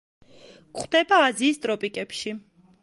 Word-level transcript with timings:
გვხვდება 0.79 1.21
აზიის 1.29 1.63
ტროპიკებში. 1.67 2.37